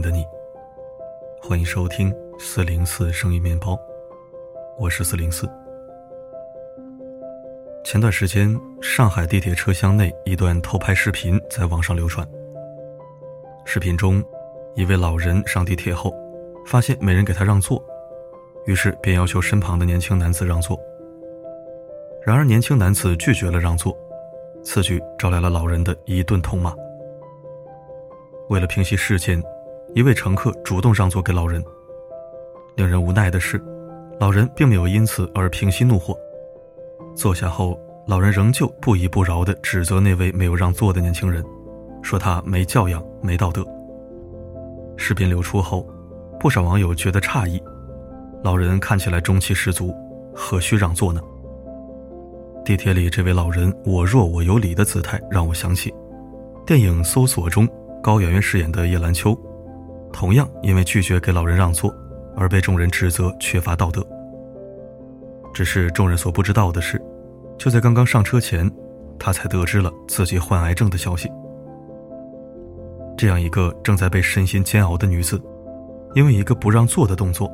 [0.00, 0.26] 的你，
[1.40, 3.78] 欢迎收听四零四声音面包，
[4.78, 5.48] 我是四零四。
[7.84, 12.26] 前段时间，上海地铁车厢内一段偷拍视频在网上流传。
[13.64, 14.22] 视频中，
[14.74, 16.12] 一位老人上地铁后，
[16.66, 17.82] 发现没人给他让座，
[18.66, 20.78] 于是便要求身旁的年轻男子让座。
[22.24, 23.96] 然而，年轻男子拒绝了让座，
[24.62, 26.74] 此举招来了老人的一顿痛骂。
[28.48, 29.42] 为了平息事件，
[29.96, 31.64] 一位乘客主动让座给老人。
[32.76, 33.58] 令人无奈的是，
[34.20, 36.14] 老人并没有因此而平息怒火。
[37.14, 41.42] 坐下后，老人仍旧不依不饶地指责那位没有让座的年轻人，
[42.02, 43.64] 说他没教养、没道德。
[44.98, 45.88] 视频流出后，
[46.38, 47.58] 不少网友觉得诧异：
[48.44, 49.94] 老人看起来中气十足，
[50.34, 51.22] 何须让座呢？
[52.66, 55.90] 地铁里这位老人我弱我有理的姿态，让我想起
[56.66, 57.66] 电影《搜索》中。
[58.02, 59.36] 高圆圆饰演的叶兰秋，
[60.12, 61.94] 同样因为拒绝给老人让座，
[62.36, 64.06] 而被众人指责缺乏道德。
[65.52, 67.00] 只是众人所不知道的是，
[67.58, 68.70] 就在刚刚上车前，
[69.18, 71.30] 他才得知了自己患癌症的消息。
[73.16, 75.40] 这样一个正在被身心煎熬的女子，
[76.14, 77.50] 因为一个不让座的动作，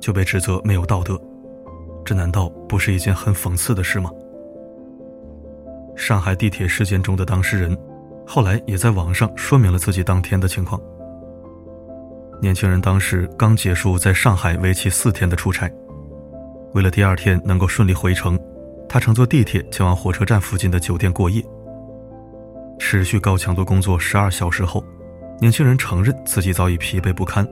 [0.00, 1.18] 就被指责没有道德，
[2.04, 4.10] 这难道不是一件很讽刺的事吗？
[5.96, 7.76] 上海地铁事件中的当事人。
[8.28, 10.78] 后来也在网上说明了自己当天的情况。
[12.40, 15.70] 年轻人当时刚结束在上海为期四天的出差，
[16.74, 18.38] 为了第二天能够顺利回城，
[18.88, 21.42] 他乘坐地铁前往火车站附近的酒店过夜。
[22.78, 24.84] 持续高强度工作十二小时后，
[25.40, 27.46] 年轻人承认自己早已疲惫不堪。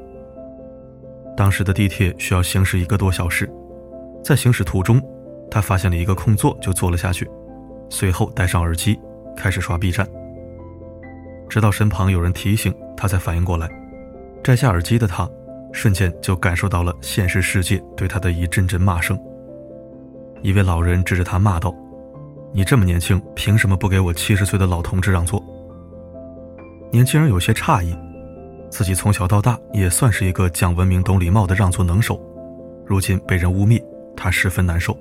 [1.34, 3.50] 当时的地铁需要行驶一个多小时，
[4.22, 5.02] 在行驶途中，
[5.50, 7.28] 他发现了一个空座就坐了下去，
[7.88, 9.00] 随后戴上耳机
[9.34, 10.06] 开始刷 B 站。
[11.48, 13.68] 直到身旁有人提醒，他才反应过来。
[14.44, 15.26] 摘下耳机的他，
[15.72, 19.18] 瞬间就感受到了现实世界对他的一阵阵骂声。
[20.42, 21.74] 一位老人指着他骂道
[22.52, 25.42] ：“你这么年轻，凭什么不给我七十岁的老同志让座？”
[26.92, 27.96] 年轻人有些诧异，
[28.68, 32.20] 自己从小到大也算是一个讲文明、懂礼貌的让座能手，
[32.84, 33.82] 如今被人污蔑，
[34.14, 34.94] 他十分难受。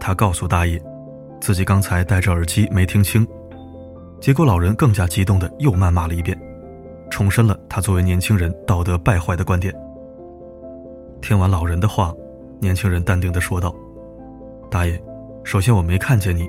[0.00, 0.82] 他告诉大爷，
[1.38, 3.28] 自己刚才戴着耳机没听清。
[4.22, 6.40] 结果，老人更加激动的又谩骂了一遍，
[7.18, 9.74] 重申了他作为年轻人道德败坏的观点。
[11.20, 12.14] 听完老人的话，
[12.60, 13.74] 年轻人淡定的说道
[14.70, 15.02] ：“大爷，
[15.42, 16.48] 首先我没看见你，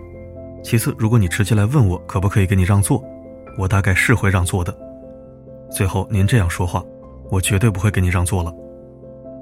[0.61, 3.03] 其次，如果你直接来问我可不可以给你让座，
[3.57, 4.71] 我大概是会让座的。
[5.71, 6.85] 最后，您这样说话，
[7.31, 8.53] 我绝对不会给你让座了。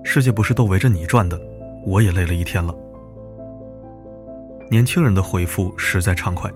[0.05, 1.37] 世界不是都围着你转的，
[1.85, 2.73] 我也累了一天了。”
[4.71, 6.49] 年轻人的回复实在畅快。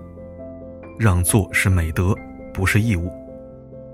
[0.98, 2.16] 让座是美德，
[2.54, 3.12] 不是义务。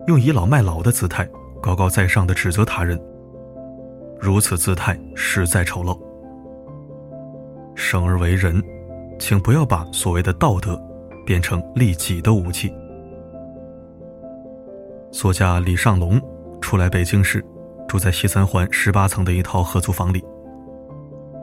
[0.08, 1.28] 用倚老卖老的姿态，
[1.60, 2.98] 高高在上的指责他人，
[4.18, 6.00] 如此姿态实在丑陋。
[7.74, 8.58] 生而为人，
[9.18, 10.82] 请不要把所谓的道德
[11.26, 12.72] 变成利己的武器。
[15.12, 16.18] 作家李尚龙
[16.58, 17.44] 初来北京时，
[17.86, 20.24] 住在西三环十八层的一套合租房里。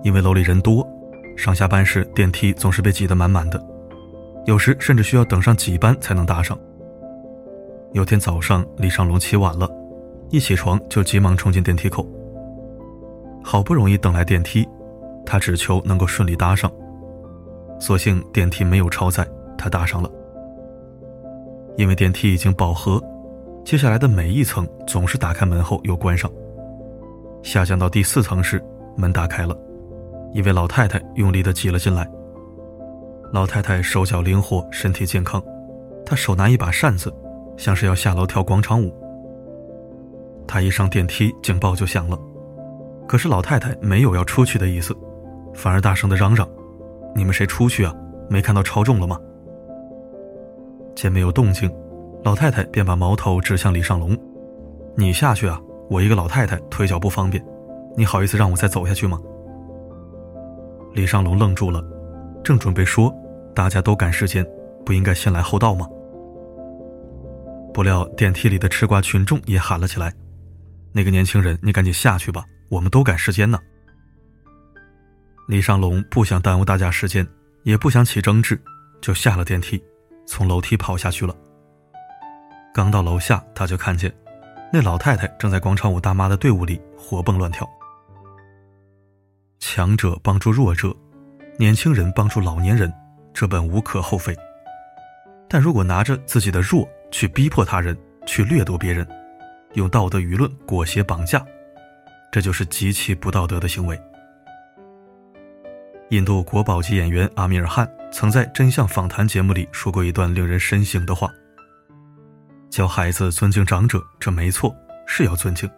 [0.04, 0.84] 因为楼里人多，
[1.38, 3.64] 上下班时电梯总是被挤得满满的。
[4.48, 6.58] 有时甚至需要等上几班才能搭上。
[7.96, 9.70] 有天早上，李尚龙起晚了，
[10.30, 12.06] 一起床就急忙冲进电梯口。
[13.42, 14.68] 好不容易等来电梯，
[15.26, 16.70] 他只求能够顺利搭上。
[17.80, 19.26] 所幸电梯没有超载，
[19.58, 20.12] 他搭上了。
[21.78, 23.02] 因为电梯已经饱和，
[23.64, 26.30] 接下来的每一层总是打开门后又关上。
[27.44, 28.62] 下降到第四层时，
[28.98, 29.58] 门打开了，
[30.34, 32.06] 一位老太太用力地挤了进来。
[33.32, 35.42] 老太太手脚灵活，身体健康。
[36.06, 37.10] 她手拿一把扇子，
[37.58, 38.94] 像是要下楼跳广场舞。
[40.48, 42.20] 她一上电梯，警报就响了。
[43.08, 44.96] 可是老太太没有要出去的意思，
[45.54, 46.48] 反而大声的嚷嚷
[47.16, 47.94] ：“你们谁出去啊？
[48.30, 49.20] 没看到超重了吗？”
[50.96, 51.72] 见没有动静，
[52.24, 54.18] 老太太便把矛头指向李尚龙
[54.96, 55.62] ：“你下去啊！
[55.90, 57.44] 我一个老太太腿脚不方便，
[57.96, 59.20] 你好意思让我再走下去吗？”
[60.94, 61.84] 李尚龙愣住了，
[62.44, 63.14] 正准备说。
[63.54, 64.46] 大家都赶时间，
[64.86, 65.88] 不应该先来后到吗？
[67.76, 70.14] 不料电梯里的吃瓜群众也喊了起来
[70.96, 73.60] ：“那个年轻人，你赶紧下去吧，我们都赶时间呢。”
[75.46, 77.28] 李尚龙不想耽误大家时间，
[77.64, 78.58] 也不想起争执，
[79.02, 79.84] 就下了电梯，
[80.26, 81.36] 从楼梯跑下去了。
[82.74, 84.10] 刚到楼下，他就看见
[84.72, 87.70] 那老太太正在广场舞大妈的队伍里活蹦乱跳。
[89.60, 90.96] 强者帮助弱者，
[91.60, 92.90] 年轻人帮助老年人。
[93.34, 94.34] 这本无可厚非，
[95.50, 99.08] 但如果拿着自己的弱去逼迫他人，去掠夺别人，
[99.76, 101.42] 用道德舆论裹挟绑架，
[102.30, 103.98] 这就是极其不道德的行为。
[106.10, 111.30] 印度国宝级演员阿米尔汗曾在《真相访谈》节目里说过一段令人深省的话
[112.70, 114.76] ：“教孩子尊敬长者，这没错，
[115.08, 115.72] 是要尊敬，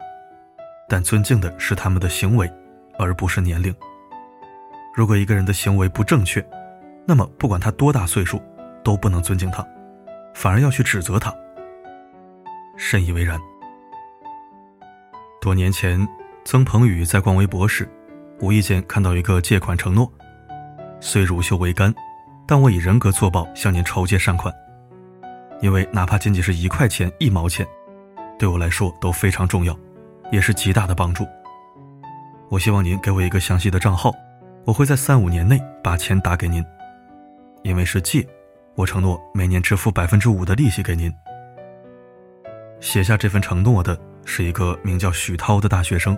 [0.89, 2.51] 但尊敬的是他们的行为，
[2.97, 3.71] 而不是年龄。
[4.95, 6.43] 如果一个人的行为不正确，
[7.05, 8.41] 那么不管他多大岁数，
[8.83, 9.63] 都不能尊敬他，
[10.37, 11.33] 反而要去指责他。”
[12.77, 13.39] 深以为然。
[15.41, 16.07] 多年前，
[16.45, 17.89] 曾鹏宇在逛微博时，
[18.39, 20.11] 无意间看到一个借款承诺。
[20.99, 21.91] 虽乳臭未干，
[22.45, 24.53] 但我以人格作保向您筹借善款，
[25.59, 27.65] 因为哪怕仅仅是一块钱、一毛钱，
[28.37, 29.75] 对我来说都非常重要，
[30.31, 31.25] 也是极大的帮助。
[32.49, 34.13] 我希望您给我一个详细的账号，
[34.65, 36.63] 我会在三五年内把钱打给您。
[37.63, 38.27] 因为是借，
[38.77, 41.12] 我承诺每年支付百分之五的利息给您。
[42.79, 46.15] 写下这份承诺的是一个名叫许涛的大学生。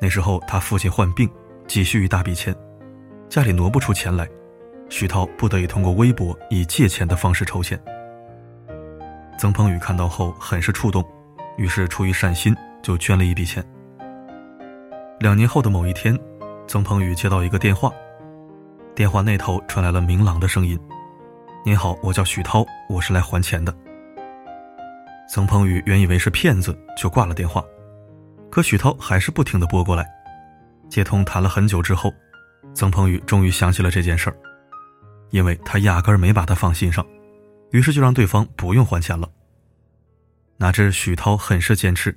[0.00, 1.30] 那时候他父亲患病，
[1.68, 2.52] 急需一大笔钱。
[3.28, 4.28] 家里挪不出钱来，
[4.88, 7.80] 许涛不得已通过微博以借钱的方式筹钱。
[9.38, 11.04] 曾鹏宇看到后很是触动，
[11.56, 12.52] 于是出于善心
[12.82, 13.64] 就捐了一笔钱。
[15.20, 16.18] 两年后的某一天，
[16.66, 17.92] 曾鹏宇接到一个电话，
[18.92, 20.76] 电话那头传来了明朗的声音
[21.64, 23.74] ：“您好，我叫许涛，我是来还钱的。”
[25.28, 27.62] 曾鹏宇原以为是骗子，就挂了电话，
[28.50, 30.08] 可许涛还是不停的拨过来，
[30.88, 32.12] 接通谈了很久之后。
[32.74, 34.36] 曾鹏宇终于想起了这件事儿，
[35.30, 37.04] 因为他压根儿没把他放心上，
[37.70, 39.28] 于是就让对方不用还钱了。
[40.56, 42.16] 哪知许涛很是坚持，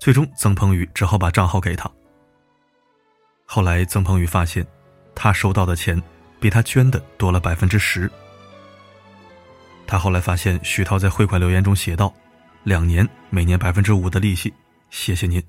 [0.00, 1.90] 最终曾鹏宇只好把账号给他。
[3.46, 4.66] 后来曾鹏宇发现，
[5.14, 6.00] 他收到的钱
[6.40, 8.10] 比他捐的多了百分之十。
[9.86, 12.12] 他后来发现徐涛在汇款留言中写道
[12.64, 14.52] ：“两年每年百分之五的利息，
[14.90, 15.42] 谢谢您。”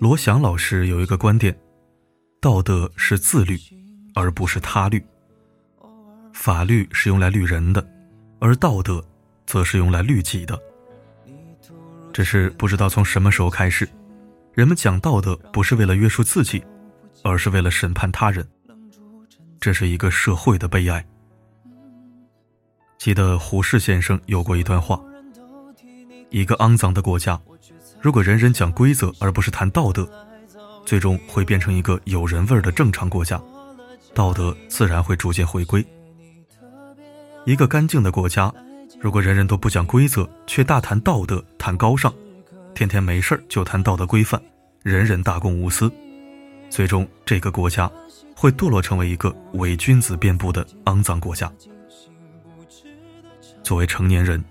[0.00, 1.56] 罗翔老师有一个观点。
[2.40, 3.58] 道德是自律，
[4.14, 5.04] 而不是他律。
[6.32, 7.84] 法律是用来律人的，
[8.38, 9.04] 而道德
[9.44, 10.56] 则是用来律己的。
[12.12, 13.88] 只是不知道从什么时候开始，
[14.54, 16.62] 人们讲道德不是为了约束自己，
[17.24, 18.48] 而是为了审判他人。
[19.58, 21.04] 这是一个社会的悲哀。
[22.98, 25.00] 记得胡适先生有过一段话：
[26.30, 27.40] 一个肮脏的国家，
[28.00, 30.08] 如果人人讲规则而不是谈道德。
[30.84, 33.38] 最终会变成一个有人味儿的正常国家，
[34.14, 35.84] 道德自然会逐渐回归。
[37.44, 38.50] 一个干净的国家，
[38.98, 42.10] 如果人人都不讲规则，却大谈道德、谈高尚，
[42.74, 44.40] 天天没事儿就谈道德规范，
[44.82, 45.92] 人人大公无私，
[46.70, 47.90] 最终这个国家
[48.34, 51.52] 会堕落成为一个伪君子遍布的肮脏国家。
[53.62, 54.42] 作为成年人，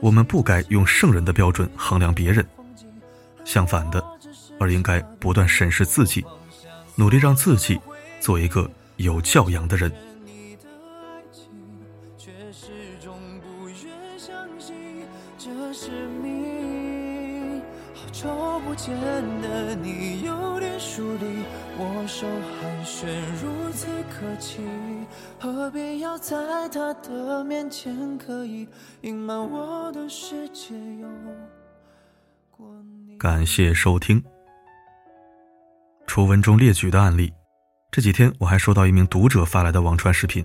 [0.00, 2.46] 我们不该用圣人的标准衡量别人，
[3.44, 4.04] 相反的。
[4.62, 6.22] 而应该不断审视自己，
[6.94, 7.80] 努力让自己
[8.20, 9.90] 做一个有教养的人。
[17.94, 18.94] 好久不见
[19.40, 21.26] 的你有疏离，
[21.78, 23.06] 握手寒暄
[23.42, 24.62] 如此客气，
[25.38, 26.34] 何必要在
[26.70, 28.66] 他的面前刻意
[29.02, 31.06] 隐瞒我的世界有
[32.50, 32.66] 过
[33.06, 33.18] 你？
[33.18, 34.24] 感谢收听。
[36.06, 37.30] 除文中列举的案例，
[37.90, 40.42] 这几天我还收到一名读者发来的网传视频，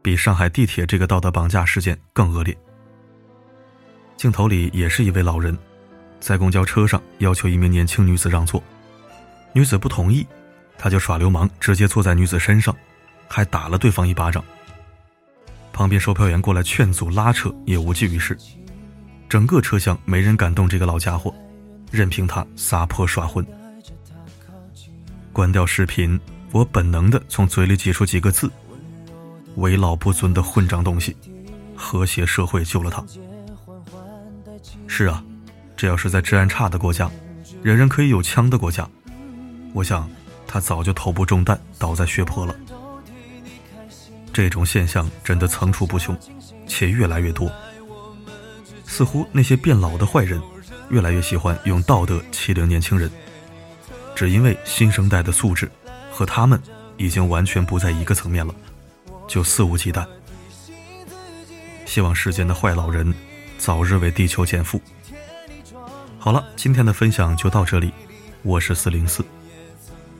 [0.00, 2.56] 比上海地铁这个道德绑架事件更恶劣。
[4.16, 5.58] 镜头里也是一位老人，
[6.20, 8.62] 在公交车上要求一名年轻女子让座，
[9.56, 10.26] 女子不同意，
[10.76, 12.76] 他就耍流氓，直接坐在女子身上，
[13.26, 14.44] 还打了对方一巴掌。
[15.72, 18.36] 旁边售票员过来劝阻拉扯，也无济于事，
[19.30, 21.34] 整个车厢没人敢动这个老家伙，
[21.90, 23.46] 任凭他撒泼耍混。
[25.32, 26.20] 关掉视频，
[26.52, 28.52] 我本能的从嘴里挤出几个字
[29.56, 31.16] ：“为老不尊的混账东西！”
[31.74, 33.02] 和谐社会救了他。
[34.86, 35.24] 是啊，
[35.74, 37.10] 这要是在治安差的国家，
[37.62, 38.86] 人人可以有枪的国家，
[39.76, 40.08] 我想
[40.46, 42.56] 他早就头部中弹，倒在血泊了。
[44.32, 46.18] 这种现象真的层出不穷，
[46.66, 47.52] 且越来越多。
[48.86, 50.40] 似乎那些变老的坏人，
[50.88, 53.10] 越来越喜欢用道德欺凌年轻人。
[54.14, 55.70] 只因为新生代的素质
[56.10, 56.58] 和他们
[56.96, 58.54] 已经完全不在一个层面了，
[59.28, 60.06] 就肆无忌惮。
[61.84, 63.12] 希望世间的坏老人
[63.58, 64.80] 早日为地球减负。
[66.18, 67.92] 好了，今天的分享就到这里，
[68.42, 69.22] 我是四零四，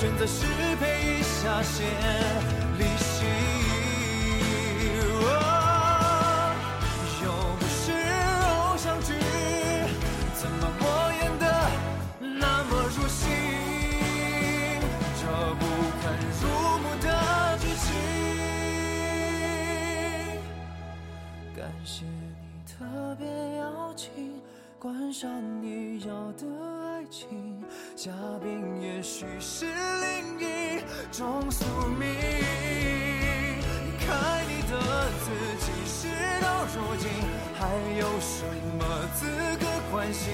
[0.00, 1.86] 选择失陪一下先
[2.78, 3.26] 离席
[7.22, 7.28] 又
[7.58, 7.92] 不是
[8.48, 9.12] 偶像剧
[10.32, 10.82] 怎么我
[11.20, 11.44] 演得
[12.40, 13.20] 那么入戏？
[15.20, 15.22] 这
[15.56, 15.62] 不
[16.00, 16.02] 堪
[16.40, 16.42] 入
[16.78, 17.06] 目的
[17.58, 17.84] 剧情
[21.54, 22.72] 感谢你特
[23.18, 23.22] 别
[23.58, 23.62] 邀
[23.94, 24.08] 请
[24.80, 26.46] 观赏你要的
[26.96, 27.62] 爱情，
[27.94, 28.10] 嘉
[28.42, 30.80] 宾也许是另一
[31.12, 31.66] 种宿
[31.98, 32.08] 命。
[32.08, 34.72] 离开你的
[35.20, 35.28] 自
[35.60, 36.08] 己，事
[36.40, 37.10] 到如今
[37.58, 37.68] 还
[37.98, 38.42] 有什
[38.78, 38.82] 么
[39.14, 39.26] 资
[39.60, 40.32] 格关心？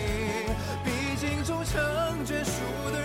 [0.84, 1.82] 毕竟终成
[2.24, 2.62] 眷属
[2.92, 2.95] 的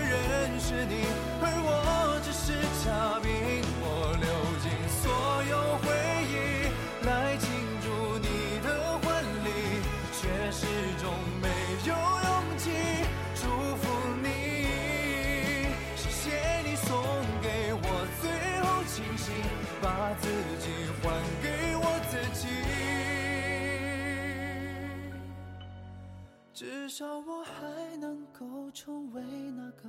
[26.54, 29.88] 至少我还能够成为那个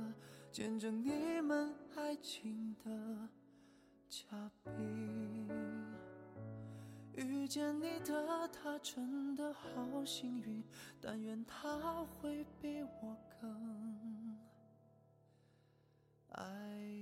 [0.50, 3.28] 见证你们爱情的
[4.08, 5.46] 嘉宾。
[7.16, 10.64] 遇见你的他真的好幸运
[11.00, 14.36] 但愿他会比我更
[16.30, 16.93] 爱